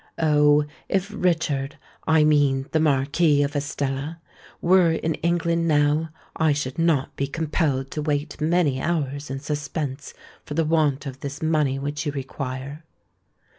[0.17, 0.65] Oh!
[0.89, 7.91] if Richard—I mean, the Marquis of Estella—were in England now, I should not be compelled
[7.91, 12.83] to wait many hours in suspense for the want of this money which you require."